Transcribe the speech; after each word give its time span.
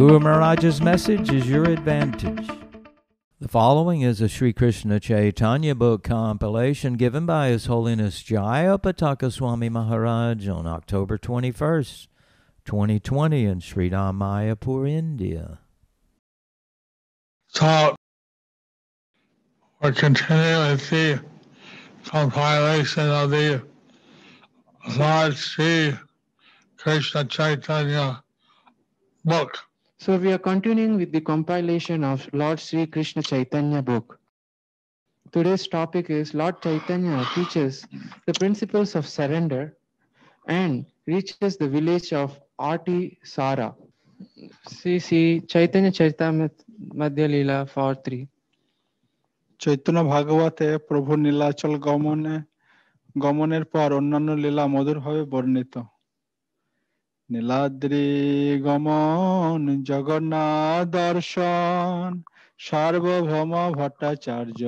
Guru 0.00 0.18
Maharaj's 0.18 0.80
message 0.80 1.30
is 1.30 1.46
your 1.46 1.64
advantage. 1.64 2.48
The 3.38 3.48
following 3.48 4.00
is 4.00 4.22
a 4.22 4.30
Sri 4.30 4.50
Krishna 4.54 4.98
Chaitanya 4.98 5.74
book 5.74 6.04
compilation 6.04 6.94
given 6.94 7.26
by 7.26 7.48
His 7.48 7.66
Holiness 7.66 8.22
Jaya 8.22 8.78
Pataka 8.78 9.30
Swami 9.30 9.68
Maharaj 9.68 10.48
on 10.48 10.66
October 10.66 11.18
21st, 11.18 12.06
2020 12.64 13.44
in 13.44 13.60
Sri 13.60 13.90
Mayapur, 13.90 14.88
India. 14.88 15.58
So 17.48 17.94
we're 19.82 19.92
continuing 19.92 20.70
with 20.70 20.88
the 20.88 21.22
compilation 22.06 23.06
of 23.06 23.30
the 23.30 23.62
Lord 24.96 25.36
Sri 25.36 25.92
Krishna 26.78 27.26
Chaitanya 27.26 28.22
book. 29.26 29.58
So 30.02 30.16
we 30.16 30.32
are 30.32 30.38
continuing 30.38 30.96
with 30.96 31.12
the 31.12 31.20
compilation 31.20 32.04
of 32.04 32.26
Lord 32.32 32.58
Sri 32.58 32.86
Krishna 32.86 33.22
Chaitanya 33.22 33.82
book. 33.82 34.18
Today's 35.30 35.68
topic 35.68 36.08
is 36.08 36.32
Lord 36.32 36.62
Chaitanya 36.62 37.22
teaches 37.34 37.86
the 38.24 38.32
principles 38.32 38.94
of 38.94 39.06
surrender 39.06 39.76
and 40.48 40.86
reaches 41.06 41.58
the 41.58 41.68
village 41.68 42.14
of 42.14 42.40
Atisara. 42.58 43.74
see, 44.66 45.40
Chaitanya 45.40 45.92
Charitamrita 45.92 46.64
Madhya 46.94 47.28
Lila 47.28 47.66
4-3 47.66 48.26
Chaitanya 49.58 50.00
Prabhu 50.08 50.78
প্রভু 50.88 51.12
নীলাচল 51.24 51.74
গমনে 51.86 52.36
গমনের 53.24 53.64
পর 53.72 53.88
অন্যান্য 53.98 54.28
লীলা 54.42 54.64
মধুরভাবে 54.74 55.22
নীলাদ্রি 57.33 58.07
গমন 58.65 59.61
জগন্নাথ 59.89 60.85
দর্শন 60.99 62.09
সার্বভৌম 62.65 63.51
ভট্টাচার্য 63.79 64.61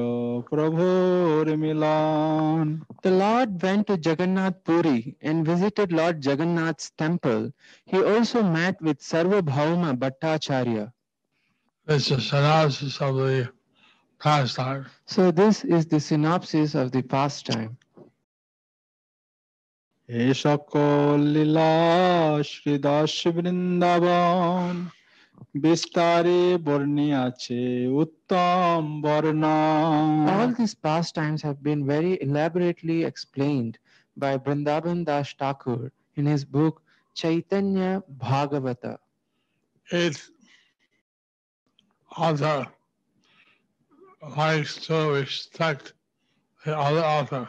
প্রভুর 0.52 1.44
মিলন 1.64 2.66
The 3.06 3.14
Lord 3.24 3.50
went 3.64 3.84
to 3.90 3.96
Jagannath 4.06 4.58
Puri 4.66 5.02
and 5.28 5.38
visited 5.52 5.88
Lord 6.00 6.16
Jagannath's 6.28 6.88
temple. 7.04 7.44
He 7.92 7.98
also 8.12 8.40
met 8.58 8.76
with 8.86 8.98
Sarvabhauma 9.10 9.90
Bhattacharya. 10.02 10.86
This 11.88 12.04
is 12.16 12.22
synopsis 12.32 12.96
of 13.08 13.14
the 13.22 13.38
pastime. 14.24 14.84
So 15.14 15.22
this 15.42 15.56
is 15.76 15.84
the 15.94 16.02
synopsis 16.10 16.70
of 16.82 16.88
the 16.96 17.04
pastime. 17.14 17.74
এ 20.12 20.26
সকল 20.46 21.18
লীলা 21.34 21.74
শ্রীদাস 22.52 23.14
বৃন্দাবন 23.36 24.74
বিস্তারে 25.64 26.42
বর্ণিয়াছে 26.68 27.62
উত্তম 28.02 28.82
বর্ণন 29.06 30.10
All 30.36 30.52
these 30.60 30.76
pastimes 30.88 31.40
have 31.48 31.60
been 31.68 31.82
very 31.94 32.14
elaborately 32.28 33.00
explained 33.12 33.74
by 34.18 34.34
Vrindavan 34.44 35.00
Das 35.10 35.28
Thakur 35.40 35.82
in 36.18 36.26
his 36.34 36.44
book 36.56 36.76
Chaitanya 37.16 37.92
Bhagavata. 38.24 38.94
Each 39.88 40.22
author 42.12 42.60
likes 44.38 44.74
to 44.88 44.98
respect 45.20 45.86
the 46.64 46.74
other 46.88 47.06
author 47.18 47.46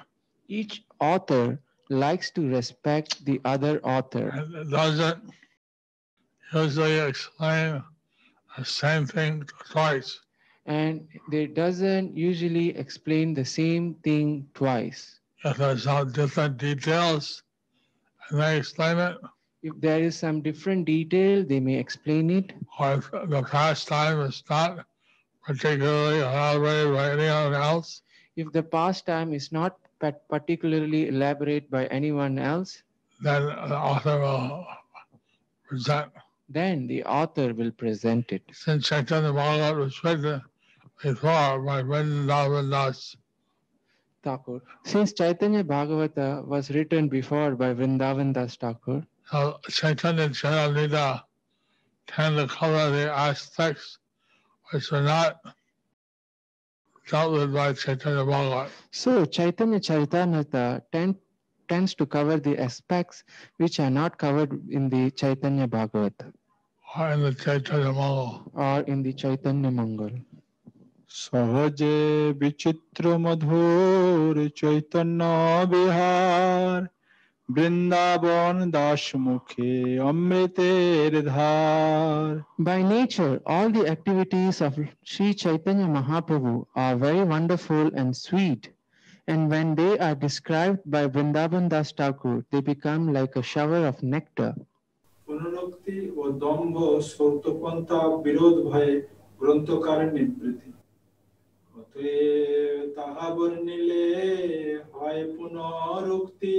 Each 0.48 0.74
author 1.12 1.46
likes 1.93 2.31
to 2.31 2.47
respect 2.49 3.23
the 3.25 3.39
other 3.45 3.79
author 3.83 4.29
and 4.29 4.71
doesn't 4.71 5.23
usually 6.53 6.99
explain 6.99 7.83
the 8.57 8.65
same 8.65 9.05
thing 9.05 9.43
twice. 9.71 10.19
and 10.65 11.07
they 11.31 11.45
doesn't 11.47 12.15
usually 12.15 12.69
explain 12.83 13.33
the 13.33 13.43
same 13.45 13.93
thing 14.05 14.47
twice. 14.53 15.19
If 15.43 15.57
there's 15.57 15.83
some 15.83 16.11
different 16.11 16.57
details 16.57 17.43
and 18.29 18.39
they 18.41 18.57
explain 18.57 18.97
it, 18.97 19.17
If 19.63 19.73
there 19.79 20.01
is 20.01 20.17
some 20.17 20.41
different 20.41 20.85
detail, 20.85 21.43
they 21.45 21.59
may 21.59 21.75
explain 21.79 22.29
it. 22.29 22.53
or 22.79 22.93
if 22.95 23.11
the 23.35 23.43
past 23.43 23.87
time 23.87 24.21
is 24.21 24.43
not 24.49 24.85
particularly 25.43 26.19
elaborated 26.19 26.93
by 26.95 27.11
anyone 27.11 27.53
else, 27.53 28.01
If 28.35 28.51
the 28.51 28.63
past 28.63 29.05
time 29.05 29.33
is 29.33 29.51
not 29.51 29.77
particularly 30.29 31.07
elaborate 31.07 31.69
by 31.69 31.85
anyone 31.87 32.39
else, 32.39 32.83
then 33.21 33.45
the 33.45 33.77
author 33.77 34.19
will 34.19 34.65
present. 35.67 36.11
then 36.49 36.87
the 36.87 37.03
author 37.03 37.53
will 37.53 37.71
present 37.71 38.31
it. 38.31 38.43
Since 38.51 38.89
Chaitanya 38.89 39.33
Bhagavat 39.33 39.77
was 39.77 40.03
written 40.03 40.41
before 41.01 41.61
by 41.61 41.83
Vrindavan 41.83 42.69
Das, 42.69 43.15
Thakur. 44.23 44.61
Since 44.85 45.13
Chaitanya 45.13 45.63
Bhagavata 45.63 46.45
was 46.45 46.69
written 46.69 47.09
before 47.09 47.55
by 47.55 47.73
Vrindavan 47.73 48.33
Das 48.33 48.55
Thakur, 48.55 49.03
so 49.29 49.59
Chaitanya 49.69 50.29
to 50.29 51.23
cover 52.47 52.89
the 52.91 53.11
aspects 53.11 53.97
which 54.71 54.91
are 54.91 55.01
not 55.01 55.39
dealt 57.10 57.32
with 57.32 57.52
by 57.52 57.72
Chaitanya 57.72 58.24
Bhagavat. 58.24 58.70
so 58.92 59.24
Chaitanya 59.24 59.80
Charitamrita 59.80 60.82
tend, 60.92 61.16
tends 61.68 61.94
to 61.94 62.04
cover 62.06 62.36
the 62.38 62.58
aspects 62.58 63.24
which 63.56 63.80
are 63.80 63.90
not 63.90 64.18
covered 64.18 64.52
in 64.70 64.88
the 64.88 65.10
Chaitanya 65.12 65.66
Bhagavata 65.66 66.32
or 66.98 67.08
in 67.12 67.22
the 67.22 67.32
Chaitanya 67.34 67.92
Mangal. 67.92 68.50
or 68.54 68.80
in 68.82 69.02
the 69.02 69.12
Chaitanya 69.12 69.70
Mangal. 69.70 70.10
সহজে 71.24 71.96
বিচিত্র 72.40 73.04
মধুর 73.24 74.34
চৈতন্য 74.60 75.20
বিহার 75.72 76.80
বৃন্দাবন 77.52 78.56
দাস 78.76 79.04
মুখে 79.26 79.72
অমৃতের 80.10 81.12
ধার 81.32 82.28
By 82.68 82.80
nature, 82.94 83.34
all 83.46 83.68
the 83.76 83.84
activities 83.94 84.56
of 84.60 84.72
Sri 85.10 85.28
Chaitanya 85.34 85.88
Mahaprabhu 85.96 86.54
are 86.76 86.96
very 87.06 87.24
wonderful 87.34 87.86
and 88.00 88.10
sweet. 88.16 88.62
And 89.28 89.40
when 89.52 89.66
they 89.80 89.92
are 89.98 90.16
described 90.26 90.80
by 90.94 91.02
Vrindavan 91.06 91.64
Das 91.68 91.88
Thakur, 91.98 92.36
they 92.50 92.62
become 92.62 93.02
like 93.12 93.32
a 93.36 93.44
shower 93.52 93.82
of 93.90 93.96
nectar. 94.14 94.52
অনুরক্তি 95.26 95.98
ও 96.20 96.22
দম্ভ 96.44 96.76
সত্যপন্থা 97.12 98.00
বিরোধ 98.24 98.56
ভয়ে 98.68 98.92
গ্রন্থকারের 99.40 100.10
নিবৃত্তি 100.16 100.70
অতএব 101.74 102.84
তাহা 102.96 103.26
বর্ণিলে 103.36 104.06
হয় 104.94 105.22
পুনরুক্তি 105.34 106.56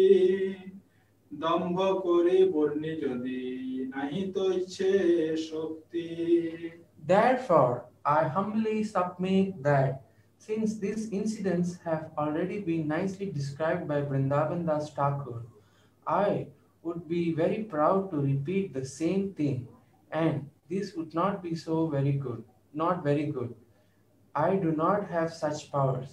দম্ভ 1.43 1.77
করে 2.05 2.37
বর্ণি 2.53 2.93
যদি 3.05 3.39
নাহি 3.93 4.21
তো 4.35 4.43
ইচ্ছে 4.59 4.89
শক্তি 5.49 6.07
Therefore, 7.13 7.75
I 8.19 8.21
humbly 8.35 8.77
submit 8.95 9.47
that 9.69 9.91
since 10.47 10.69
these 10.83 11.03
incidents 11.19 11.69
have 11.87 12.03
already 12.21 12.59
been 12.69 12.87
nicely 12.87 13.27
described 13.39 13.83
by 13.91 13.99
Vrindavan 14.01 14.61
Das 14.69 14.85
Thakur, 14.97 15.39
I 16.07 16.47
would 16.83 17.07
be 17.15 17.23
very 17.33 17.61
proud 17.73 18.09
to 18.11 18.17
repeat 18.31 18.65
the 18.73 18.85
same 19.01 19.23
thing, 19.39 19.67
and 20.23 20.35
this 20.69 20.87
would 20.95 21.13
not 21.13 21.35
be 21.43 21.53
so 21.55 21.75
very 21.95 22.15
good, 22.25 22.41
not 22.73 23.03
very 23.03 23.27
good. 23.37 23.51
I 24.35 24.55
do 24.55 24.71
not 24.71 25.09
have 25.09 25.33
such 25.33 25.71
powers. 25.71 26.11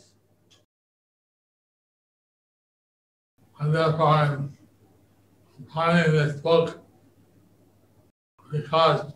And 3.61 3.75
therefore 3.75 4.07
I'm 4.07 4.53
finding 5.74 6.14
this 6.14 6.40
book 6.40 6.84
because 8.52 9.14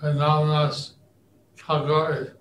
Anonymous 0.00 0.94
Tagore 1.56 2.36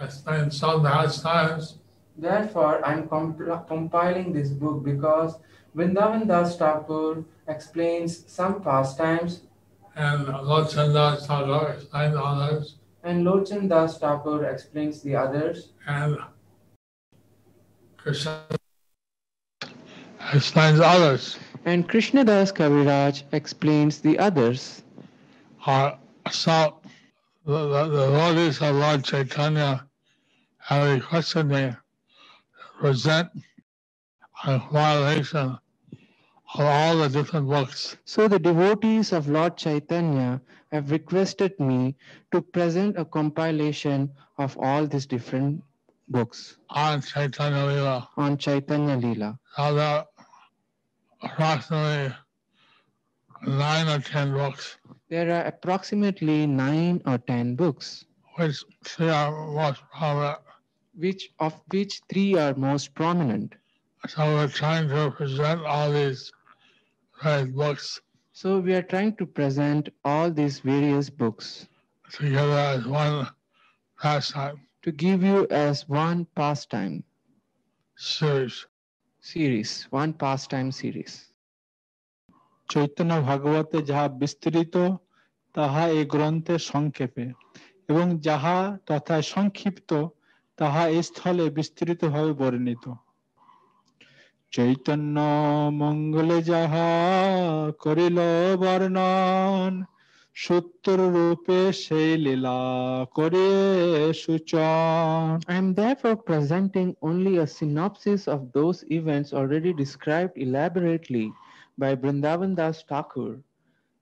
explained 0.00 0.52
some 0.52 0.82
pastimes 0.82 1.78
Therefore, 2.18 2.84
I'm 2.84 3.08
comp- 3.08 3.66
compiling 3.68 4.32
this 4.32 4.48
book 4.48 4.82
because 4.82 5.36
Vrindavan 5.76 6.26
Das 6.26 6.56
Thakur 6.56 7.24
explains 7.46 8.24
some 8.32 8.62
pastimes 8.62 9.42
And 9.96 10.26
Lochan 10.26 10.92
Das 10.92 11.26
Thakur 11.26 11.72
explains 11.72 12.16
others. 12.16 12.76
And 13.02 13.24
Lochan 13.24 13.68
Das 13.68 13.98
Thakur 13.98 14.44
explains 14.44 15.02
the 15.02 15.16
others. 15.16 15.72
And 15.86 16.18
Krishna 17.96 18.42
explains 20.34 20.80
others. 20.80 21.38
And 21.66 21.88
Krishnadas 21.88 22.52
Kaviraj 22.52 23.24
explains 23.32 23.98
the 23.98 24.20
others. 24.20 24.84
Are 25.66 25.98
so 26.30 26.78
the, 27.44 27.66
the, 27.66 27.88
the 27.88 28.06
devotees 28.06 28.62
of 28.62 28.76
Lord 28.76 29.04
Chaitanya 29.04 29.84
have 30.58 30.94
requested 30.94 31.46
me 31.46 31.70
to 31.72 32.78
present 32.78 33.30
a 34.44 34.58
violation 34.70 35.58
of 36.54 36.60
all 36.60 36.98
the 36.98 37.08
different 37.08 37.48
books 37.48 37.96
So 38.04 38.28
the 38.28 38.38
devotees 38.38 39.12
of 39.12 39.28
Lord 39.28 39.56
Chaitanya 39.56 40.40
have 40.70 40.92
requested 40.92 41.58
me 41.58 41.96
to 42.30 42.42
present 42.42 42.96
a 42.96 43.04
compilation 43.04 44.12
of 44.38 44.56
all 44.58 44.86
these 44.86 45.06
different 45.06 45.64
books 46.08 46.58
on 46.70 47.02
Chaitanya 47.02 47.66
Lila. 47.66 48.08
on 48.16 48.38
Chaitanya 48.38 48.96
Leela. 48.96 49.38
Now 49.58 49.72
there 49.72 50.04
approximately 51.22 52.14
nine 53.46 53.88
or 53.88 54.00
ten 54.00 54.32
books, 54.32 54.76
There 55.08 55.30
are 55.32 55.44
approximately 55.46 56.46
nine 56.46 57.02
or 57.06 57.18
ten 57.18 57.56
books, 57.56 58.04
which 58.36 58.64
three 58.84 59.08
are 59.10 59.30
most 59.54 59.82
prominent. 59.92 60.38
which 60.94 61.30
of 61.38 61.60
which 61.70 62.00
three 62.10 62.34
are 62.36 62.54
most 62.54 62.94
prominent. 62.94 63.54
So 64.08 64.34
we're 64.34 64.48
trying 64.48 64.88
to 64.88 65.10
present 65.10 65.64
all 65.64 65.90
these 65.92 66.32
various 67.22 67.50
books 67.50 68.00
So 68.32 68.60
we 68.60 68.74
are 68.74 68.82
trying 68.82 69.16
to 69.16 69.26
present 69.26 69.88
all 70.04 70.30
these 70.30 70.60
various 70.60 71.08
books 71.10 71.66
together 72.12 72.52
as 72.52 72.86
one 72.86 73.28
pastime 73.98 74.60
to 74.82 74.92
give 74.92 75.22
you 75.22 75.46
as 75.50 75.88
one 75.88 76.26
pastime 76.36 77.02
series. 77.96 78.66
Series, 79.26 79.70
one 79.92 80.12
pastime 80.14 80.70
series. 80.72 81.14
Chaitanya 82.68 83.12
ভাগবতে 83.20 83.78
যাহা 83.88 84.06
বিস্তৃত 84.20 84.74
তাহা 85.54 85.82
এই 85.96 86.04
গ্রন্থে 86.14 86.56
সংক্ষেপে 86.70 87.26
এবং 87.88 88.06
যাহা 88.26 88.56
তথা 88.86 89.16
সংক্ষিপ্ত 89.32 89.90
তাহা 90.58 90.82
এই 90.88 91.02
স্থলে 91.08 91.44
বিস্তৃতভাবে 91.58 92.32
বর্ণিত 92.40 92.84
চৈতন্য 94.52 95.16
মঙ্গলে 95.82 96.38
যাহা 96.42 96.88
করিল 97.80 98.18
বর্ণন 98.62 99.72
সত্তর 100.35 100.99
রূপে 101.15 101.59
সেই 101.83 102.11
লীলা 102.25 102.59
করে 103.17 103.47
সূচন 104.23 105.25
I 105.53 105.55
am 105.61 105.69
therefore 105.81 106.17
presenting 106.29 106.89
only 107.09 107.33
a 107.45 107.47
synopsis 107.57 108.21
of 108.35 108.41
those 108.57 108.79
events 108.99 109.29
already 109.39 109.71
described 109.83 110.33
elaborately 110.45 111.25
by 111.77 111.91
Vrindavan 112.01 112.51
Das 112.55 112.77
Thakur 112.83 113.31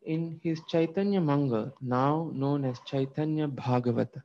in 0.03 0.21
his 0.43 0.57
Chaitanya 0.71 1.21
Mangal, 1.21 1.65
now 1.81 2.13
known 2.33 2.59
as 2.65 2.75
Chaitanya 2.91 3.47
Bhagavata. 3.61 4.21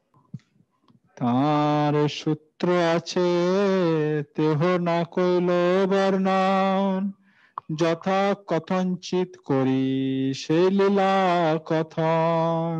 তার 1.17 1.95
সূত্র 2.21 2.67
আছে 2.97 3.29
তেহ 4.37 4.61
না 4.89 4.99
কইল 5.15 5.49
বর্ণন 5.93 7.01
যথা 7.70 8.20
কথঞ্চিত 8.48 9.30
করি 9.50 9.86
সেই 10.34 10.68
লীলা 10.78 11.14
কথন 11.66 12.78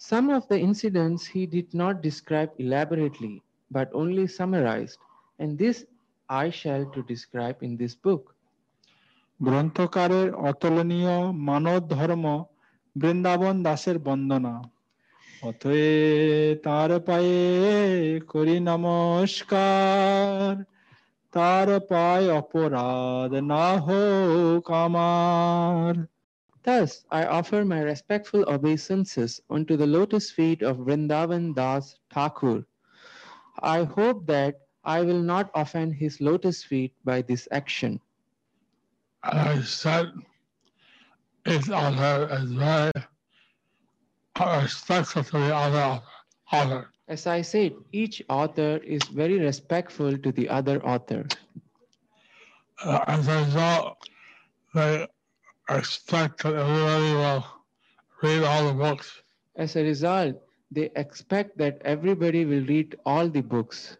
Some 0.00 0.28
of 0.30 0.42
the 0.48 0.58
incidents 0.58 1.22
he 1.26 1.42
did 1.46 1.68
not 1.72 1.94
describe 2.02 2.50
elaborately, 2.58 3.34
but 3.70 3.88
only 3.94 4.24
summarized, 4.28 4.98
and 5.38 5.50
this 5.56 5.76
I 6.28 6.46
shall 6.50 6.84
to 6.94 7.00
describe 7.04 7.58
in 7.62 7.72
this 7.76 7.94
book. 8.06 8.22
গ্রন্থকারের 9.40 10.28
অতুলনীয় 10.50 11.16
মানব 11.48 11.80
ধর্ম 11.88 12.24
বৃন্দাবন 12.96 13.54
দাসের 13.62 13.98
বন্দনা 13.98 14.54
অতএ 15.42 15.86
তার 16.64 16.90
পায়ে 17.06 17.40
করি 18.32 18.56
নমস্কার 18.70 20.52
তার 21.35 21.67
পায় 21.91 22.27
অপরাধ 22.39 23.31
না 23.53 23.67
হোক 23.87 24.65
আমার 24.85 25.93
Thus, 26.67 27.05
I 27.19 27.23
offer 27.37 27.63
my 27.63 27.81
respectful 27.91 28.43
obeisances 28.55 29.31
unto 29.49 29.73
the 29.77 29.87
lotus 29.87 30.27
feet 30.37 30.61
of 30.69 30.83
Vrindavan 30.85 31.55
Das 31.55 31.85
Thakur. 32.13 32.65
I 33.77 33.85
hope 33.85 34.27
that 34.27 34.53
I 34.83 34.99
will 35.07 35.23
not 35.33 35.49
offend 35.55 35.95
his 35.95 36.19
lotus 36.19 36.57
feet 36.69 36.93
by 37.05 37.21
this 37.21 37.47
action. 37.51 38.01
And 39.23 39.39
I 39.39 39.61
said 39.61 40.11
each 41.45 41.69
author 41.69 42.17
is 42.37 42.51
very 42.51 42.91
respectful 44.61 45.23
to 45.23 45.37
the 45.39 45.55
other 45.55 46.01
author. 46.51 46.90
As 47.12 47.26
I 47.26 47.42
said, 47.42 47.74
each 47.92 48.22
author 48.30 48.78
is 48.78 49.02
very 49.12 49.38
respectful 49.38 50.16
to 50.16 50.32
the 50.32 50.48
other 50.48 50.82
author. 50.82 51.26
Uh, 52.82 53.04
as 53.06 53.28
a 53.28 53.36
result, 53.44 53.98
they 54.72 55.06
expect 55.68 56.42
that 56.42 56.54
everybody 56.56 57.12
will 57.12 57.44
read 58.22 58.44
all 58.44 58.64
the 58.68 58.72
books. 58.72 59.22
As 59.56 59.76
a 59.76 59.82
result, 59.82 60.40
they 60.70 60.88
expect 60.96 61.58
that 61.58 61.82
everybody 61.84 62.46
will 62.46 62.64
read 62.64 62.96
all 63.04 63.28
the 63.28 63.42
books. 63.42 63.98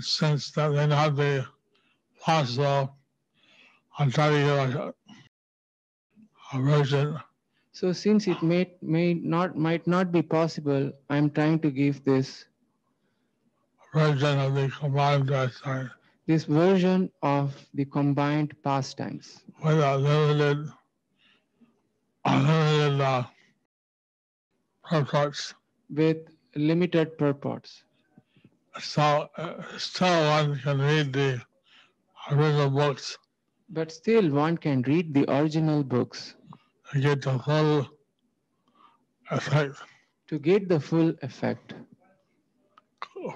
Since 0.00 0.50
that 0.56 0.72
may 0.72 0.88
not 0.88 1.14
be 1.14 1.44
possible, 2.20 2.96
I'll 3.96 4.10
try 4.10 4.30
to 4.30 4.36
give 4.36 4.58
a, 4.58 4.94
a 6.54 6.60
version 6.60 7.20
So 7.72 7.92
since 7.92 8.28
it 8.28 8.42
may, 8.42 8.72
may 8.80 9.14
not 9.14 9.56
might 9.56 9.86
not 9.86 10.12
be 10.12 10.22
possible, 10.22 10.92
I'm 11.10 11.30
trying 11.30 11.60
to 11.60 11.70
give 11.70 12.04
this 12.04 12.46
version 13.94 14.38
of 14.38 14.54
the 14.54 14.68
combined 14.70 15.30
lifetime 15.30 15.90
this 16.26 16.44
version 16.44 17.10
of 17.22 17.54
the 17.74 17.84
combined 17.84 18.54
pastimes 18.62 19.44
with 19.64 19.78
a 19.78 19.96
limited, 19.98 20.72
uh, 22.24 23.24
purports. 24.84 25.54
with 25.90 26.18
limited 26.54 27.16
purports. 27.18 27.84
So 28.80 29.28
uh, 29.36 29.62
still 29.78 30.28
one 30.30 30.58
can 30.58 30.78
read 30.80 31.12
the 31.12 31.42
original 32.30 32.70
books 32.70 33.18
But 33.68 33.90
still, 33.90 34.30
one 34.30 34.58
can 34.58 34.82
read 34.82 35.14
the 35.14 35.24
original 35.32 35.82
books 35.82 36.34
get 37.00 37.22
the 37.22 37.38
full 37.38 37.88
effect, 39.30 39.76
to 40.28 40.38
get 40.38 40.68
the 40.68 40.80
full 40.80 41.14
effect, 41.22 41.74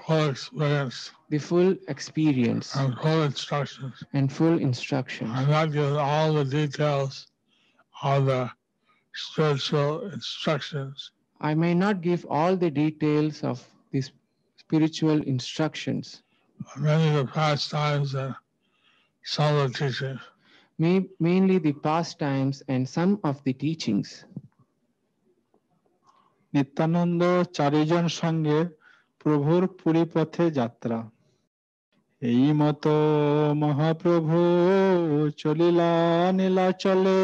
full 0.05 0.29
experience, 0.29 1.11
the 1.29 1.37
full 1.37 1.75
experience, 1.87 2.75
and 2.75 2.95
full 2.99 3.23
instructions. 3.23 4.03
and 4.13 4.31
full 4.31 4.59
instruction. 4.59 5.29
I'm 5.31 5.49
not 5.49 5.71
giving 5.71 5.95
all 5.95 6.33
the 6.33 6.45
details 6.45 7.27
of 8.03 8.25
the 8.25 8.49
spiritual 9.13 10.11
instructions, 10.11 11.11
I 11.39 11.53
may 11.53 11.73
not 11.73 12.01
give 12.01 12.25
all 12.29 12.55
the 12.55 12.71
details 12.71 13.43
of 13.43 13.63
these 13.91 14.11
spiritual 14.57 15.21
instructions, 15.23 16.23
many 16.75 17.15
of 17.15 17.27
the 17.27 17.31
pastimes 17.31 18.15
and 18.15 18.35
some 19.23 19.55
of 19.55 19.73
the 19.73 19.89
teachings. 19.89 20.19
May, 20.79 21.07
mainly 21.19 21.57
the 21.57 21.73
pastimes 21.73 22.63
and 22.67 22.87
some 22.87 23.19
of 23.23 23.35
the 23.45 23.53
teachings. 23.65 24.09
Nityananda 26.53 27.21
চারিজন 27.57 28.05
সঙ্গে 28.21 28.59
প্রভুর 29.21 29.63
পুরী 29.79 30.03
পথে 30.13 30.45
যাত্রা 30.59 30.99
এই 32.21 32.45
মতো 32.61 32.95
মহাপ্রভু 33.63 34.39
চলিলা 35.41 35.91
নীলাচলে 36.37 37.21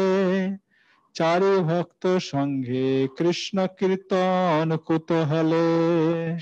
চারি 1.14 1.54
ভক্ত 1.70 2.02
সঙ্গে 2.32 2.86
কৃষ্ণ 3.18 3.56
কীর্তন 3.78 4.68
কুতূহলে 4.86 5.66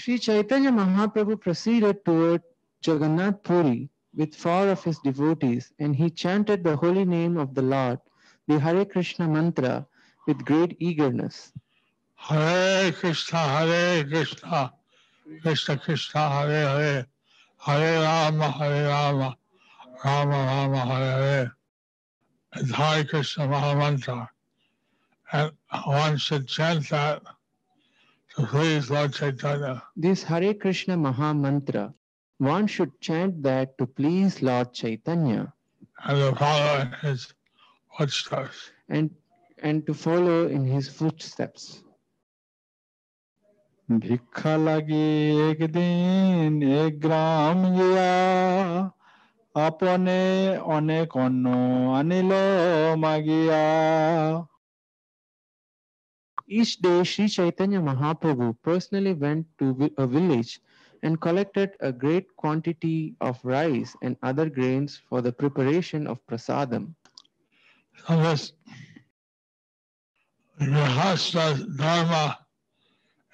Sri 0.03 0.15
Chaitanya 0.19 0.73
Mahaprabhu 0.73 1.35
proceeded 1.45 1.97
toward 2.07 2.43
Jagannath 2.85 3.39
Puri 3.47 3.81
with 4.15 4.35
four 4.35 4.69
of 4.69 4.83
his 4.85 4.99
devotees, 4.99 5.73
and 5.79 5.97
he 5.97 6.11
chanted 6.11 6.63
the 6.63 6.77
holy 6.77 7.05
name 7.05 7.37
of 7.37 7.55
the 7.55 7.63
Lord, 7.63 7.99
the 8.47 8.59
Hare 8.59 8.85
Krishna 8.85 9.29
mantra, 9.29 9.87
with 10.27 10.45
great 10.45 10.77
eagerness. 10.81 11.53
Hare 12.15 12.93
Krishna, 12.93 13.39
Hare 13.39 14.05
Krishna, 14.05 14.73
Krishna 15.43 15.79
Krishna, 15.79 16.29
Hare 16.29 16.69
Hare, 16.69 17.07
Hare 17.59 18.03
Rama, 18.03 18.51
Hare 18.51 18.89
Rama, 18.89 19.37
Rama 20.05 20.31
Rama, 20.31 20.79
Hare 20.79 21.23
Hare. 21.23 21.57
It's 22.57 22.71
Hare 22.71 23.05
Krishna 23.05 23.49
Mahamantra. 23.49 24.29
and 25.33 25.53
one 25.85 26.19
should 26.19 26.47
chant 26.47 26.89
that 26.91 27.23
to 28.37 28.47
please 28.47 28.91
Lord 28.91 29.15
Chaitanya. 29.15 29.83
This 29.97 30.23
Hare 30.23 30.55
Krishna 30.55 30.97
Maha 30.97 31.35
Mantra, 31.35 31.95
one 32.42 32.68
should 32.68 32.92
chant 33.02 33.42
that 33.44 33.78
to 33.78 33.86
please 33.86 34.42
Lord 34.42 34.74
Chaitanya 34.74 35.54
and 36.06 36.20
to 36.22 36.36
follow 36.36 36.80
in 36.82 36.92
his 37.02 37.34
footsteps. 37.98 38.72
and, 38.90 39.10
and 39.64 39.86
to 39.88 39.94
follow 39.94 40.48
in 40.48 40.64
his 40.66 40.86
footsteps. 41.00 41.64
ভিক্ষা 43.90 44.54
লাগি 44.68 45.08
একদিন 45.52 46.52
এক 46.84 46.94
গ্রাম 47.06 47.58
গিয়া 47.78 48.14
আপনে 49.68 50.20
অনেক 50.78 51.08
অন্ন 51.26 51.46
আনিল 52.00 52.32
মাগিয়া 53.04 53.64
Each 56.50 56.74
day, 56.84 57.00
Sri 57.12 57.26
Chaitanya 57.36 57.80
Mahaprabhu 57.90 58.48
personally 58.68 59.14
went 59.24 59.44
to 59.60 59.66
vi- 59.80 59.96
a 60.04 60.06
village 60.16 60.54
and 61.03 61.21
collected 61.21 61.73
a 61.81 61.93
great 61.93 62.35
quantity 62.37 63.15
of 63.21 63.39
rice 63.45 63.97
and 64.03 64.17
other 64.23 64.49
grains 64.49 65.01
for 65.09 65.21
the 65.21 65.33
preparation 65.33 66.07
of 66.07 66.25
prasadam. 66.27 66.95
So 68.07 68.17
this 68.23 68.53
Grihastha's 70.61 71.65
dharma 71.77 72.39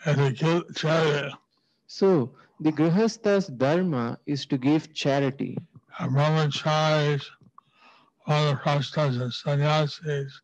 is 0.07 0.17
to 0.17 0.33
give 0.33 0.75
charity. 0.75 1.35
So, 1.87 2.35
the 2.61 2.73
Grihastha's 2.73 3.49
dharma 3.49 4.19
is 4.27 4.47
to 4.47 4.59
give 4.59 4.95
charity. 4.95 5.59
And 5.99 6.13
brahmacharis, 6.13 7.25
vanaprasthas, 8.27 9.21
and 9.21 9.33
sannyasis 9.33 10.41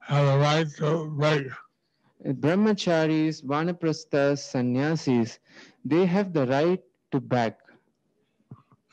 have 0.00 0.26
the 0.26 0.38
right 0.38 0.66
to 0.78 1.16
beg. 1.18 1.52
Brahmacharis, 2.25 3.43
Vanaprasthas, 3.43 4.39
sannyasis, 4.39 5.39
they 5.85 6.05
have 6.05 6.33
the 6.33 6.45
right 6.47 6.83
to 7.11 7.19
beg. 7.19 7.53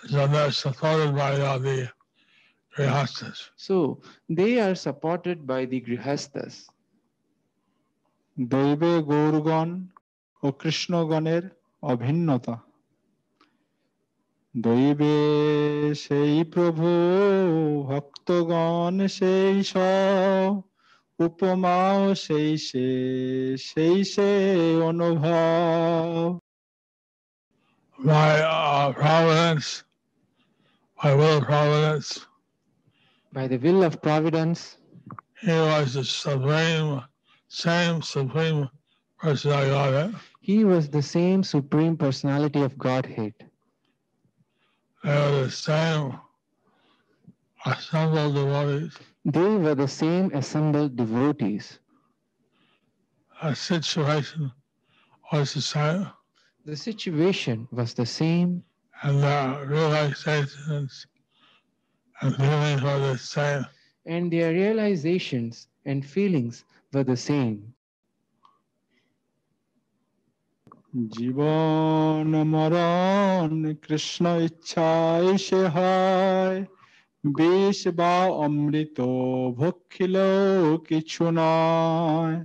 So 0.06 0.26
they're 0.26 0.52
supported 0.52 1.16
by 1.16 1.40
all 1.40 1.58
the 1.58 1.88
grihasthas. 2.76 3.50
So, 3.56 4.02
they 4.28 4.61
are 4.61 4.75
supported 4.75 5.46
by 5.46 5.64
the 5.64 5.80
Grihasthas. 5.80 6.68
দৈবে 8.37 8.92
গৌরগণ 9.11 9.68
ও 10.42 10.46
কৃষ্ণগণের 10.61 11.44
অভিন্নতা 11.82 12.54
দৈবে 14.54 15.16
সেই 16.04 16.34
প্রভু 16.54 16.88
ভক্তগণ 17.90 18.94
সেই 19.18 19.54
স 19.70 19.75
উপমাও 21.26 22.00
সেই 22.25 22.50
সে 22.66 22.87
সেই 23.68 23.96
সে 24.12 24.30
অনুভব 24.90 26.40
By 27.99 28.32
uh, 28.40 28.92
providence, 29.02 29.68
by 31.00 31.11
will 31.18 31.37
of 31.38 31.44
providence, 31.52 32.08
By 33.37 33.44
the 33.52 33.58
will 33.64 33.80
of 33.88 33.94
providence, 34.08 34.61
he 35.40 35.56
was 35.70 35.94
the 35.94 36.04
supreme, 36.04 36.90
same 37.49 37.96
supreme 38.02 38.61
personality 39.23 39.75
of 39.87 39.94
it. 40.04 40.11
he 40.49 40.58
was 40.73 40.84
the 40.96 41.04
same 41.16 41.40
Supreme 41.54 41.96
Personality 41.96 42.61
of 42.68 42.73
Godhead. 42.87 43.34
They 45.04 45.18
were 45.32 45.44
the 45.46 45.50
same 45.50 46.04
assembled 47.73 48.34
devotees. 48.34 48.94
They 49.28 49.56
were 49.56 49.75
the 49.75 49.88
same 49.88 50.30
assembled 50.34 50.96
devotees. 50.96 51.78
A 53.42 53.54
situation 53.54 54.52
was 55.32 55.54
the 55.54 55.62
same, 55.62 56.06
The 56.64 56.76
situation 56.76 57.68
was 57.73 57.94
the 57.94 58.06
same, 58.06 58.62
and 59.02 59.23
the 59.23 59.66
realizations 59.68 61.06
and 62.20 62.37
feelings 62.37 62.82
were 62.82 63.00
the 63.12 63.18
same. 63.18 63.64
and 64.06 64.32
their 64.32 64.52
realizations 64.52 65.68
and 65.87 66.04
feelings 66.04 66.64
were 66.92 67.04
the 67.04 67.16
same. 67.16 67.75
জীবন 71.16 72.28
মরণ 72.52 73.50
কৃষ্ণ 73.84 74.25
ইচ্ছায় 74.49 75.30
সে 75.46 75.62
হয় 75.76 76.58
বিষ 77.25 77.78
বা 77.99 78.14
অমৃত 78.44 78.99
ভক্ষিল 79.61 80.16
কিছু 80.88 81.25
নয় 81.38 82.37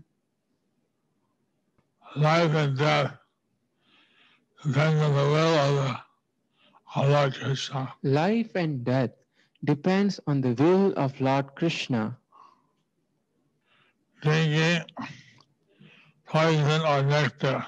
Life 2.28 2.54
and 2.64 2.74
death 2.84 3.14
depend 4.64 4.98
on 5.06 5.12
the 5.20 5.26
will 5.34 5.56
of 5.66 5.72
the 5.80 5.90
of 6.96 7.10
Lord 7.10 7.34
Krishna. 7.36 7.94
Life 8.04 8.52
and 8.56 8.84
death 8.84 9.12
depends 9.64 10.20
on 10.26 10.42
the 10.42 10.54
will 10.54 10.94
of 11.04 11.20
Lord 11.22 11.48
Krishna. 11.56 12.18
Drinking 14.22 14.84
poison 16.26 16.82
or 16.82 17.04
nectar 17.04 17.66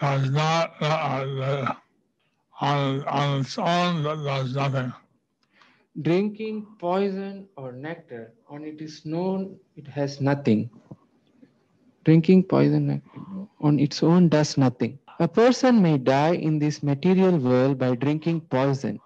does 0.00 0.30
not, 0.30 0.74
uh, 0.80 1.74
on, 2.60 3.04
on 3.04 3.40
its 3.40 3.56
own, 3.58 4.02
does 4.02 4.54
nothing. 4.54 4.92
Drinking 6.01 6.67
poison 6.77 7.47
or 7.55 7.71
nectar, 7.71 8.33
on 8.49 8.65
it 8.65 8.81
is 8.81 9.05
known 9.05 9.57
it 9.77 9.87
has 9.87 10.19
nothing. 10.19 10.69
Drinking 12.03 12.43
poison 12.43 13.01
on 13.61 13.79
its 13.79 14.03
own 14.03 14.27
does 14.27 14.57
nothing. 14.57 14.99
A 15.19 15.27
person 15.29 15.81
may 15.81 15.97
die 15.97 16.35
in 16.35 16.59
this 16.59 16.83
material 16.83 17.37
world 17.37 17.79
by 17.79 17.95
drinking 17.95 18.41
poison, 18.41 18.99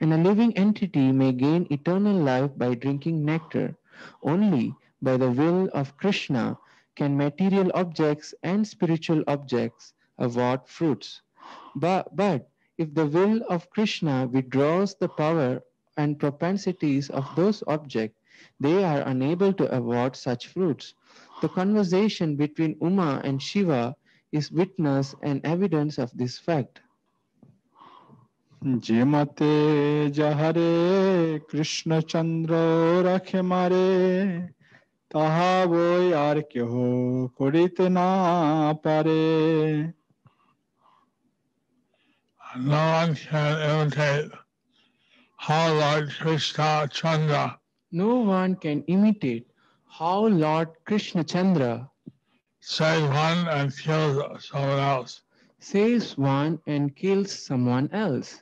and 0.00 0.12
a 0.12 0.18
living 0.18 0.56
entity 0.58 1.12
may 1.12 1.30
gain 1.30 1.68
eternal 1.70 2.16
life 2.16 2.50
by 2.56 2.74
drinking 2.74 3.24
nectar. 3.24 3.76
Only 4.24 4.74
by 5.00 5.16
the 5.16 5.30
will 5.30 5.70
of 5.72 5.96
Krishna 5.96 6.58
can 6.96 7.16
material 7.16 7.70
objects 7.74 8.34
and 8.42 8.66
spiritual 8.66 9.22
objects 9.28 9.94
award 10.18 10.66
fruits. 10.66 11.22
But, 11.76 12.16
but 12.16 12.50
if 12.78 12.92
the 12.94 13.06
will 13.06 13.42
of 13.48 13.70
Krishna 13.70 14.26
withdraws 14.26 14.96
the 14.96 15.08
power 15.08 15.62
and 15.97 16.19
propensities 16.19 17.09
of 17.09 17.25
those 17.35 17.63
objects, 17.67 18.19
they 18.59 18.83
are 18.83 19.01
unable 19.01 19.51
to 19.53 19.75
award 19.75 20.15
such 20.15 20.47
fruits. 20.47 20.93
The 21.41 21.49
conversation 21.49 22.35
between 22.35 22.77
Uma 22.81 23.21
and 23.23 23.41
Shiva 23.41 23.95
is 24.31 24.51
witness 24.51 25.15
and 25.23 25.41
evidence 25.45 25.97
of 25.97 26.11
this 26.17 26.37
fact. 26.37 26.81
যে 28.85 29.01
মতে 29.13 29.53
যাহারে 30.19 30.71
কৃষ্ণচন্দ্র 31.49 32.51
রাখে 33.09 33.41
মারে 33.51 33.89
তাহা 35.11 35.53
বই 35.71 36.05
আর 36.27 36.37
কেহ 36.51 36.71
করিতে 37.39 37.85
না 37.97 38.09
পারে 38.83 39.23
No 42.71 42.81
one 43.01 43.11
can 43.23 43.53
imitate 43.69 44.31
how 45.42 45.74
Lord 45.74 46.08
Krishna 46.20 46.86
Chandra 46.88 47.58
No 47.90 48.20
one 48.20 48.54
can 48.54 48.84
imitate 48.84 49.48
how 49.88 50.26
Lord 50.26 50.68
Krishna 50.84 51.24
Chandra 51.24 51.90
saves 52.60 53.08
one 53.08 53.48
and 53.48 53.76
kills 53.76 54.46
someone 54.46 54.78
else. 54.78 55.22
saves 55.58 56.16
one 56.16 56.60
and 56.68 56.94
kills 56.94 57.32
someone 57.32 57.90
else. 57.90 58.40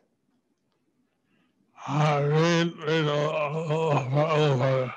Uh, 1.88 2.21
read, 2.28 2.76
read 2.85 3.07
little 3.07 4.04
further. 4.12 4.92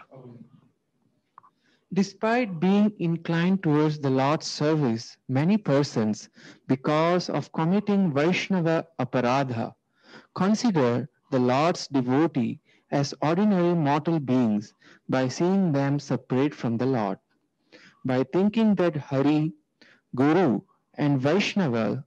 Despite 1.94 2.60
being 2.60 2.92
inclined 3.00 3.64
towards 3.64 4.00
the 4.00 4.10
Lord's 4.10 4.48
service, 4.48 5.16
many 5.30 5.58
persons, 5.58 6.28
because 6.68 7.30
of 7.30 7.50
committing 7.54 8.12
Vaishnava 8.12 8.88
aparadha, 9.00 9.72
consider 10.36 11.08
the 11.34 11.40
Lord's 11.40 11.88
devotee 11.88 12.60
as 12.92 13.16
ordinary 13.24 13.74
mortal 13.74 14.20
beings 14.20 14.76
by 15.10 15.28
seeing 15.28 15.72
them 15.72 16.00
separate 16.00 16.54
from 16.54 16.78
the 16.78 16.86
Lord. 16.86 17.18
By 18.06 18.24
thinking 18.24 18.76
that 18.76 18.96
Hari, 18.96 19.54
Guru, 20.16 20.62
and 20.94 21.20
Vaishnava 21.20 22.06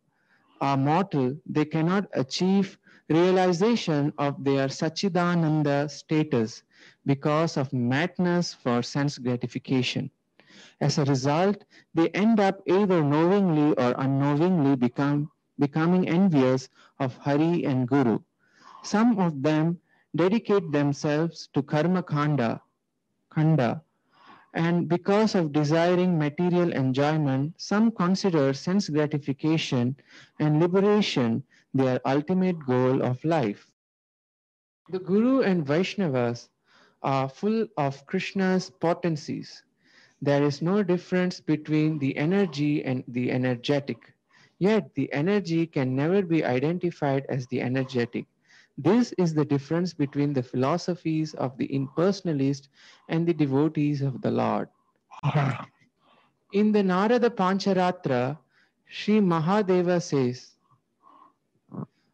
are 0.61 0.76
mortal, 0.76 1.37
they 1.45 1.64
cannot 1.64 2.09
achieve 2.14 2.78
realization 3.09 4.12
of 4.18 4.45
their 4.45 4.68
Sachidananda 4.68 5.90
status 5.90 6.62
because 7.04 7.56
of 7.56 7.73
madness 7.73 8.54
for 8.54 8.80
sense 8.83 9.18
gratification. 9.18 10.11
As 10.80 10.99
a 10.99 11.04
result, 11.04 11.64
they 11.95 12.11
end 12.11 12.38
up 12.38 12.62
either 12.66 13.02
knowingly 13.02 13.75
or 13.76 13.95
unknowingly 13.99 14.76
become, 14.76 15.33
becoming 15.59 16.09
envious 16.09 16.68
of 17.00 17.16
Hari 17.18 17.64
and 17.64 17.88
Guru. 17.88 18.21
Some 18.87 19.19
of 19.19 19.43
them 19.43 19.81
dedicate 20.14 20.73
themselves 20.73 21.49
to 21.55 21.62
karma 21.62 22.02
khanda, 22.05 22.62
khanda 23.31 23.83
And 24.55 24.88
because 24.88 25.35
of 25.35 25.52
desiring 25.52 26.19
material 26.19 26.73
enjoyment, 26.73 27.61
some 27.61 27.90
consider 27.90 28.55
sense 28.55 28.88
gratification 28.88 29.97
and 30.38 30.61
liberation 30.61 31.45
their 31.75 32.00
ultimate 32.07 32.59
goal 32.64 33.02
of 33.02 33.25
life. 33.25 33.71
The 34.90 35.00
Guru 35.00 35.43
and 35.43 35.66
Vaishnavas 35.66 36.49
are 37.02 37.28
full 37.28 37.69
of 37.76 38.07
Krishna's 38.07 38.71
potencies. 38.71 39.64
There 40.23 40.45
is 40.45 40.62
no 40.62 40.83
difference 40.85 41.40
between 41.40 41.99
the 41.99 42.16
energy 42.16 42.85
and 42.85 43.05
the 43.09 43.33
energetic. 43.33 44.14
Yet 44.59 44.95
the 44.95 45.12
energy 45.12 45.66
can 45.66 45.97
never 45.97 46.23
be 46.23 46.45
identified 46.45 47.26
as 47.28 47.47
the 47.49 47.61
energetic. 47.62 48.26
This 48.78 49.12
is 49.16 49.33
the 49.33 49.45
difference 49.45 49.95
between 49.95 50.33
the 50.33 50.42
philosophies 50.42 51.35
of 51.35 51.56
the 51.56 51.66
impersonalist 51.68 52.68
and 53.09 53.26
the 53.26 53.33
devotees 53.33 54.02
of 54.02 54.21
the 54.21 54.30
Lord. 54.30 54.68
Ah. 55.23 55.66
In 56.52 56.73
the 56.73 56.83
Narada 56.83 57.30
Pancharatra, 57.30 58.38
Sri 58.87 59.21
Mahadeva 59.21 60.00
says, 60.00 60.52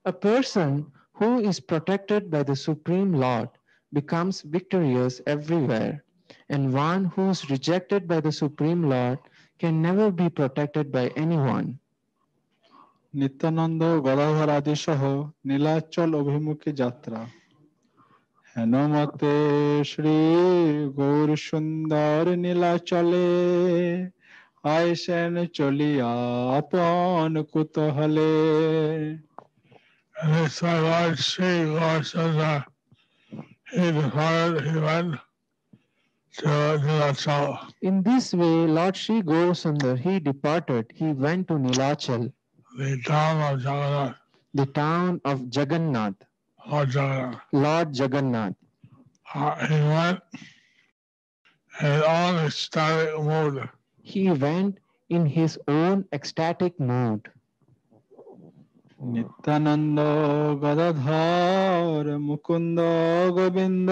A 0.04 0.12
person 0.12 0.90
who 1.14 1.40
is 1.40 1.60
protected 1.60 2.30
by 2.30 2.42
the 2.42 2.56
Supreme 2.56 3.12
Lord 3.12 3.48
becomes 3.92 4.42
victorious 4.42 5.20
everywhere, 5.26 6.04
and 6.48 6.72
one 6.72 7.06
who 7.06 7.30
is 7.30 7.50
rejected 7.50 8.08
by 8.08 8.20
the 8.20 8.32
Supreme 8.32 8.88
Lord 8.88 9.18
can 9.58 9.82
never 9.82 10.10
be 10.10 10.28
protected 10.30 10.90
by 10.90 11.08
anyone. 11.16 11.78
Nityananda 13.13 13.81
Gadadhar 14.05 14.49
আদি 14.57 14.75
সহ 14.83 15.01
নীলাচল 15.47 16.11
অভিমুখী 16.21 16.71
যাত্রা 16.81 17.19
হেনমতে 18.51 19.35
শ্রী 19.91 20.17
গৌর 20.99 21.29
সুন্দর 21.47 22.21
নীলাচলে 22.43 23.29
আইসেন 24.75 25.33
চলিয়া 25.57 26.11
আপন 26.59 27.33
কুতহলে 27.51 28.33
And 30.15 30.35
it's 30.37 30.63
my 30.63 30.79
Lord 30.79 31.19
Sri 31.19 31.45
Gaurasundar. 31.45 32.65
He 33.71 33.91
departed, 33.91 34.65
he 34.65 34.79
went 34.79 35.19
to 36.33 36.43
Nilachal. 36.75 37.73
In 37.83 38.01
this 38.01 38.33
way, 38.33 38.65
Lord 38.67 38.97
Sri 38.97 39.21
Gaurasundar, 39.21 39.95
he 39.99 40.19
departed, 40.19 40.91
he 40.95 41.11
went 41.13 41.47
to 41.49 41.53
Nilachal, 41.55 42.33
the 42.77 42.97
town 43.05 43.41
of 43.41 43.59
Jagannath, 43.59 44.17
the 44.53 44.65
town 44.67 45.21
of 45.25 45.37
Jagannath, 45.51 46.15
or 46.71 46.85
Jagannath. 46.85 47.41
Lord 47.51 47.95
Jagannath. 47.95 48.55
Uh, 49.33 49.67
he 49.67 49.75
went 49.75 50.19
in 51.81 52.01
all 52.03 52.37
ecstatic 52.39 53.19
mood. 53.21 53.69
He 54.01 54.31
went 54.31 54.79
in 55.09 55.25
his 55.25 55.59
own 55.67 56.05
ecstatic 56.11 56.79
mood. 56.79 57.21
Nityananda 59.13 59.99
Gadadhar 60.63 62.05
Mukunda 62.27 62.79
Govinda 63.37 63.89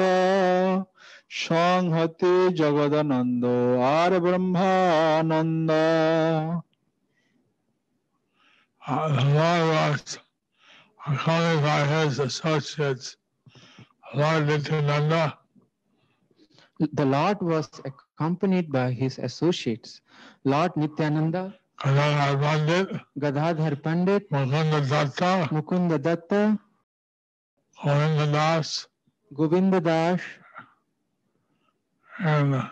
সংহতি 1.44 2.34
জগদানন্দ 2.60 3.44
আর 3.98 4.12
ব্রহ্মানন্দ 4.24 5.70
Uh, 8.87 9.09
the 9.09 9.25
Lord 9.35 9.69
was 9.77 10.19
accompanied 11.07 11.63
by 11.63 11.85
his 11.85 12.19
associates, 12.19 13.17
Lord 14.15 14.47
Nityananda, 14.47 15.39
The 16.81 17.05
Lord 17.05 17.43
was 17.43 17.69
accompanied 17.85 18.73
by 18.73 18.91
his 18.91 19.19
associates, 19.19 20.01
Lord 20.45 20.73
Nityananda, 20.77 21.55
Gadadhar 21.85 22.39
Pandit, 22.41 22.89
Gadadhar 23.19 23.77
Pandit, 23.77 24.31
Mukunda 24.31 24.81
Datta, 24.89 25.49
Mukunda 25.53 26.01
Datta, 26.01 26.59
Govinda 27.85 28.33
Das, 28.33 28.89
Govinda 29.35 29.81
Das, 29.81 30.21
and 32.19 32.65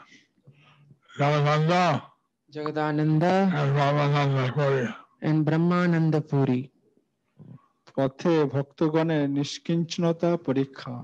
Jagananda, 1.21 2.03
Jagadananda, 2.51 3.53
and 3.53 3.77
Ramananda 3.77 4.53
Puri. 4.55 4.88
And 5.22 5.44
Brahmananda 5.46 6.20
Puri. 6.22 6.62
পথে 7.96 8.35
ভক্তগণের 8.54 9.24
নিষ্কিঞ্চনতা 9.37 10.31
পরীক্ষা 10.46 10.94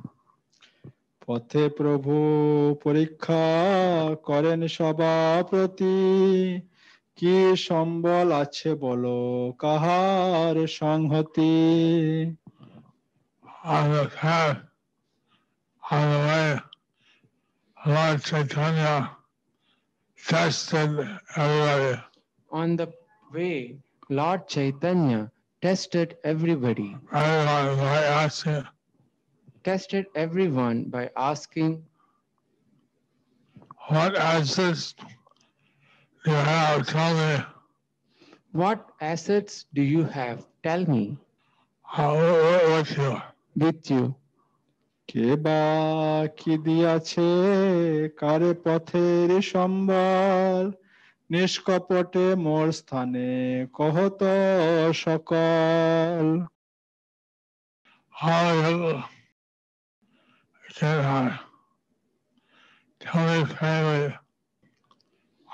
পথে 1.26 1.62
প্রভু 1.78 2.14
পরীক্ষা 2.84 3.44
করেন 4.28 4.60
সবা 4.76 5.14
প্রতি 5.50 5.96
কি 7.18 7.36
সম্বল 7.68 8.28
আছে 8.42 8.70
বলো 8.84 9.18
কাহার 9.62 10.56
সংহতি 10.80 11.54
On 13.76 13.86
the 13.92 14.06
path, 14.10 14.58
on 15.82 16.04
the 16.12 16.20
way, 16.28 16.50
Lord 17.78 18.18
Chaitanya 18.22 18.94
tested 20.18 20.90
everybody. 21.36 21.94
On 22.50 22.68
the 22.76 22.88
way, 23.30 23.58
Lord 24.09 24.47
Chaitanya 24.47 25.31
tested 25.61 26.17
everybody, 26.23 26.95
Everyone 27.11 27.77
by 27.77 28.01
asking, 28.23 28.63
tested 29.63 30.05
everyone 30.15 30.85
by 30.85 31.09
asking, 31.15 31.83
what 33.89 34.15
assets 34.15 34.93
do 36.23 36.31
you 36.31 36.37
have? 36.37 36.87
Tell 36.87 37.13
me. 37.15 37.43
What 38.51 38.79
assets 39.01 39.65
do 39.73 39.81
you 39.81 40.03
have? 40.03 40.45
Tell 40.63 40.85
me 40.85 41.17
How, 41.83 42.13
what, 42.15 42.69
what 42.69 42.87
you? 42.97 43.11
with 43.55 43.91
you. 43.91 44.05
কে 45.09 45.27
বা 45.45 45.59
কি 46.39 46.53
দিয়াছে 46.65 47.29
কারে 48.19 48.51
পথের 48.63 49.29
সম্বল 49.51 50.65
নিষ্কপটে 51.33 52.25
মোর 52.45 52.67
স্থানে 52.79 53.29
কহত 53.77 54.21
সকল 55.03 56.25
How 58.21 58.47
you 58.63 59.03
can 60.77 60.99
I 61.19 61.39
tell 63.01 63.25
me 63.31 63.39
family 63.57 64.07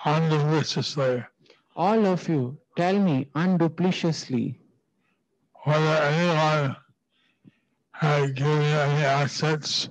undubitiously 0.06 1.16
All 1.76 2.02
of 2.14 2.22
you, 2.32 2.42
tell 2.80 2.98
me 3.08 3.16
undupliciously 3.36 4.46
whether 5.66 5.98
anyone 6.12 6.76
had 8.02 8.36
given 8.36 8.62
you 8.72 8.78
any 8.88 9.04
assets 9.22 9.90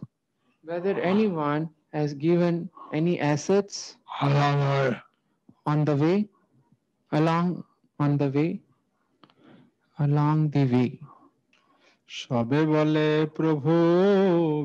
whether 0.64 0.94
anyone 1.00 1.62
has 1.92 2.14
given 2.14 2.54
any 2.92 3.20
assets 3.20 3.96
along 4.22 4.54
the 4.60 4.70
way. 4.74 4.90
On 5.65 5.85
the 5.85 5.95
way, 5.95 6.27
along 7.11 7.63
on 7.99 8.17
the 8.17 8.29
way, 8.29 8.61
along 9.97 10.49
the 10.51 10.65
way. 10.65 10.89
সবে 12.09 12.61
বলে 12.73 13.09
প্রভু 13.37 13.73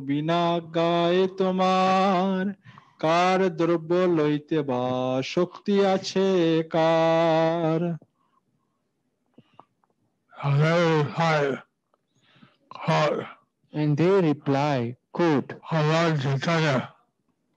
বিনা 0.08 0.42
গায়ে 0.76 1.24
তোমার 1.38 2.42
কার 3.04 3.40
দ্রব্য 3.58 3.90
লইতে 4.18 4.58
বা 4.68 4.82
শক্তি 5.34 5.74
আছে 5.94 6.26
কার 6.74 7.80
And 13.72 13.96
they 13.96 14.14
reply, 14.20 14.78
quote, 15.12 15.54
O 15.72 15.78
Lord 15.82 16.20
Chaitanya, 16.20 16.76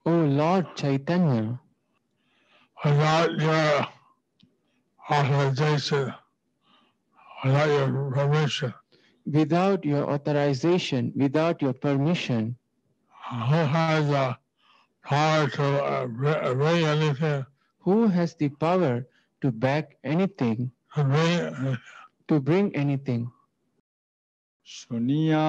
O 0.06 0.14
Lord 0.40 0.66
Chaitanya, 0.74 1.60
without 2.83 3.31
your 3.39 3.87
authorization, 5.09 6.13
without 7.43 7.69
your 7.69 8.11
permission, 8.11 8.73
without 9.25 9.85
your 9.85 10.03
authorization, 10.11 11.11
without 11.15 11.61
your 11.61 11.73
permission, 11.73 12.55
who 13.49 13.61
has 13.75 14.07
the 14.07 14.35
power 15.03 15.47
to 15.47 15.63
uh, 15.83 16.07
br- 16.07 16.53
bring 16.53 16.85
anything, 16.85 17.45
who 17.79 18.07
has 18.07 18.35
the 18.35 18.49
power 18.49 19.05
to 19.41 19.51
back 19.51 19.97
anything, 20.03 20.71
to 20.95 21.03
bring 21.03 21.77
to 22.27 22.39
bring 22.39 22.75
anything? 22.75 23.31
শুনিয়া 24.65 25.45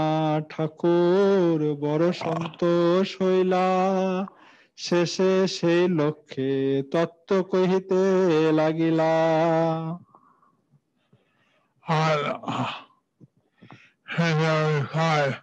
ঠাকুর 0.52 1.58
বড় 1.82 2.06
সন্তোষ 2.22 3.08
হইলা 3.22 3.66
শেষে 4.84 5.32
সেই 5.56 5.82
লক্ষ্যে 5.98 6.50
তত্ত্ব 6.92 7.30
কহিতে 7.52 8.00
লাগিলা 8.58 9.12
on 11.86 12.40
uh, 12.48 12.72
and 14.16 14.40
they 14.40 14.80
replied, 14.80 15.38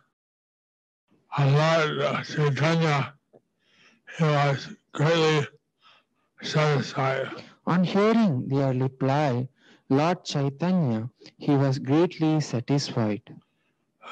O 1.37 1.47
Lord 1.47 2.01
uh, 2.01 2.23
Chaitanya, 2.23 3.13
he 4.17 4.23
was 4.23 4.69
greatly 4.91 5.47
satisfied. 6.41 7.29
On 7.67 7.83
hearing 7.83 8.47
their 8.47 8.73
reply, 8.73 9.47
Lord 9.89 10.25
Chaitanya, 10.25 11.09
he 11.37 11.51
was 11.51 11.77
greatly 11.77 12.41
satisfied. 12.41 13.21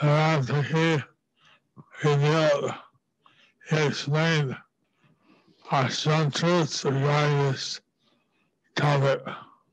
Thereafter 0.02 0.62
he 0.62 2.08
revealed, 2.08 2.74
he 3.70 3.86
explained 3.88 4.56
uh, 5.71 5.89
some 5.89 6.31
truths 6.31 6.85
regarding 6.85 7.51
this 7.51 7.81
topic. 8.77 9.21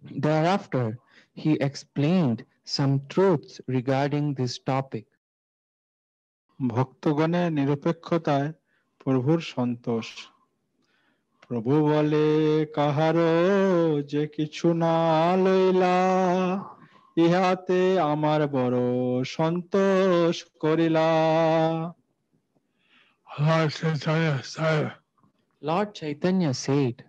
Thereafter, 0.02 0.98
he 1.34 1.54
explained 1.54 2.46
some 2.64 3.02
truths 3.10 3.62
regarding 3.68 4.34
this 4.34 4.60
topic. 4.60 5.06
ভক্তগণের 6.60 7.48
নিরপেক্ষতায় 7.58 8.50
প্রভুর 9.02 9.40
সন্তোষ 9.54 10.08
প্রভু 11.44 11.74
বলে 11.90 12.28
কাহারো 12.76 13.34
যে 14.12 14.24
কিছু 14.36 14.68
না 14.84 14.98
লইলা 15.44 15.98
ইহাতে 17.18 17.82
আমার 18.12 18.42
বড় 18.56 18.80
সন্তোষ 19.36 20.36
করিলা 20.62 21.10
said, 24.44 25.01
Lord 25.62 25.94
Chaitanya 25.94 26.54
said, 26.54 27.04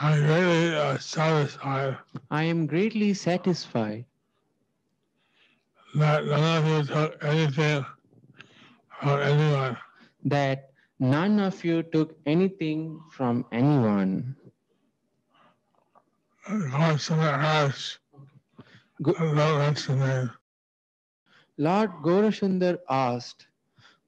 I'm 0.00 0.22
really 0.22 0.74
uh, 0.76 0.98
satisfied 0.98 1.98
I 2.30 2.42
am 2.44 2.66
greatly 2.66 3.14
satisfied 3.14 4.06
that 5.94 6.24
none 6.24 6.56
of 6.56 6.66
you 6.66 6.82
took 6.84 7.22
anything 7.22 7.84
from 9.00 9.20
anyone. 9.20 9.76
that 10.24 10.70
none 10.98 11.38
of 11.40 11.64
you 11.64 11.82
took 11.82 12.16
anything 12.26 13.00
from 13.10 13.44
anyone. 13.52 14.34
Consummate 16.70 17.40
has 17.40 17.98
Go- 19.02 19.12
no 19.20 19.58
mention. 19.58 20.30
Lord 21.58 21.90
Gaurasundar 22.02 22.78
asked, 22.88 23.46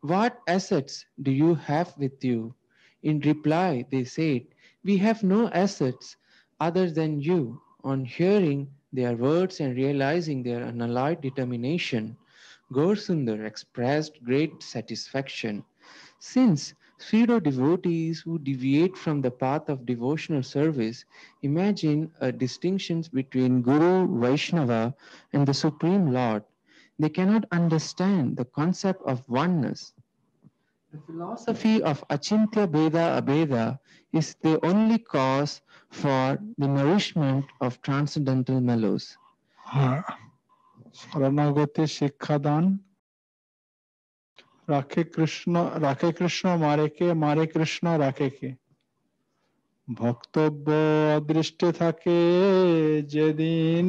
What 0.01 0.39
assets 0.49 1.05
do 1.23 1.31
you 1.31 1.55
have 1.55 1.95
with 1.99 2.25
you? 2.25 2.55
In 3.05 3.21
reply, 3.21 3.85
they 3.93 4.05
said, 4.05 4.47
We 4.83 4.97
have 4.97 5.23
no 5.23 5.49
assets 5.51 6.17
other 6.59 6.91
than 6.91 7.21
you. 7.21 7.61
On 7.85 8.05
hearing 8.05 8.69
their 8.93 9.15
words 9.15 9.61
and 9.61 9.77
realizing 9.77 10.43
their 10.43 10.65
unalloyed 10.65 11.21
determination, 11.21 12.17
Gaurasundar 12.73 13.45
expressed 13.47 14.25
great 14.25 14.63
satisfaction. 14.63 15.65
Since 16.19 16.75
pseudo 16.99 17.41
devotees 17.41 18.21
who 18.21 18.39
deviate 18.39 18.97
from 18.97 19.21
the 19.21 19.31
path 19.31 19.69
of 19.69 19.87
devotional 19.87 20.43
service 20.43 21.05
imagine 21.43 22.11
a 22.21 22.33
distinction 22.33 23.05
between 23.13 23.63
Guru, 23.63 24.19
Vaishnava, 24.19 24.95
and 25.33 25.47
the 25.47 25.55
Supreme 25.55 26.11
Lord, 26.11 26.43
they 26.99 27.11
cannot 27.11 27.45
understand 27.53 28.37
the 28.39 28.47
concept 28.47 29.03
of 29.07 29.29
oneness. 29.29 29.93
The 30.95 31.01
philosophy 31.13 31.83
of 31.83 32.07
Achintya 32.07 32.71
Beda 32.71 33.21
Abeda 33.21 33.81
is 34.13 34.37
the 34.43 34.65
only 34.65 34.99
cause 35.01 35.61
for 35.91 36.39
the 36.57 36.69
nourishment 36.69 37.47
of 37.61 37.83
transcendental 37.83 38.61
mellows. 38.61 39.19
Uh, 39.59 40.03
শরণাগতি 41.01 41.85
শিক্ষাদান 41.97 42.65
রাখে 44.69 45.03
কৃষ্ণ 45.15 45.55
রাখে 45.87 46.11
কৃষ্ণ 46.19 46.47
মারে 46.65 46.89
কে 46.97 47.09
মারে 47.25 47.45
কৃষ্ণ 47.55 47.85
রাখে 48.05 48.29
কে 48.39 48.51
ভক্তব্য 49.89 50.67
অদৃষ্টে 51.19 51.69
থাকে 51.83 52.19
যেদিন 53.13 53.87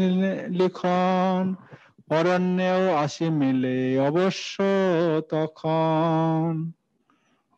লিখন 0.57 1.43
অরণ্যেও 2.09 2.83
আসি 3.03 3.27
মিলে 3.39 3.77
অবশ্য 4.09 4.55
তখন 5.29 6.49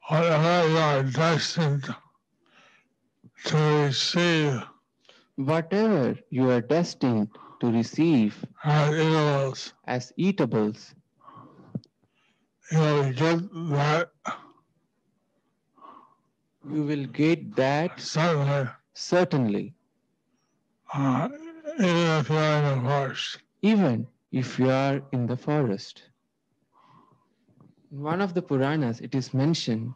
whatever 0.09 0.67
you 0.69 0.77
are 0.77 1.03
destined 1.03 1.85
to 3.45 3.57
receive. 3.85 4.63
Whatever 5.35 6.17
you 6.29 6.49
are 6.49 6.61
destined 6.61 7.29
to 7.59 7.71
receive 7.71 8.43
as 8.63 8.93
equals, 8.95 9.73
as 9.85 10.13
eatables, 10.17 10.95
you 12.71 12.79
will 12.79 13.13
get 13.13 13.39
that. 13.53 14.09
You 16.69 16.83
will 16.83 17.05
get 17.07 17.55
that 17.55 17.99
certainly, 17.99 18.69
certainly, 18.93 19.73
uh, 20.93 21.29
even 21.79 22.17
if 22.19 22.29
you're 22.29 22.57
in 22.63 22.75
the 22.75 22.81
forest. 22.81 23.39
even 23.61 24.07
if 24.31 24.59
you 24.59 24.69
are 24.69 25.01
in 25.11 25.27
the 25.27 25.37
forest. 25.37 26.03
In 27.89 28.01
one 28.01 28.19
of 28.19 28.33
the 28.33 28.41
Puranas, 28.41 28.99
it 28.99 29.15
is 29.15 29.33
mentioned 29.33 29.93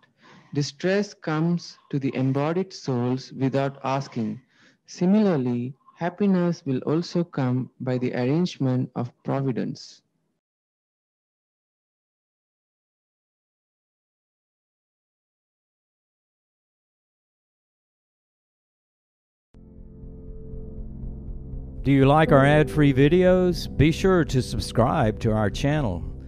distress 0.54 1.14
comes 1.14 1.78
to 1.90 2.00
the 2.00 2.16
embodied 2.16 2.72
souls 2.72 3.34
without 3.34 3.80
asking. 3.84 4.40
Similarly, 4.86 5.74
happiness 5.96 6.66
will 6.66 6.80
also 6.80 7.24
come 7.26 7.70
by 7.82 7.98
the 7.98 8.14
arrangement 8.14 8.92
of 8.96 9.12
providence. 9.24 10.02
Do 21.84 21.92
you 21.92 22.06
like 22.06 22.32
our 22.32 22.46
ad 22.46 22.70
free 22.70 22.94
videos? 22.94 23.68
Be 23.76 23.92
sure 23.92 24.24
to 24.26 24.42
subscribe 24.42 25.20
to 25.22 25.32
our 25.32 25.50
channel. 25.50 26.11